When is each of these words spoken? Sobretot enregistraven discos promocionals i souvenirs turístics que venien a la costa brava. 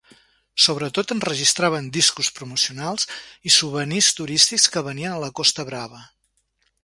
Sobretot 0.67 1.11
enregistraven 1.15 1.89
discos 1.97 2.29
promocionals 2.39 3.05
i 3.49 3.53
souvenirs 3.57 4.09
turístics 4.21 4.67
que 4.77 4.85
venien 4.89 5.15
a 5.19 5.23
la 5.25 5.33
costa 5.41 5.67
brava. 5.71 6.01